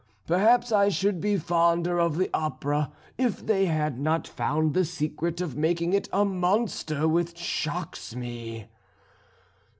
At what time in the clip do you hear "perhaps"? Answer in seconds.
0.25-0.71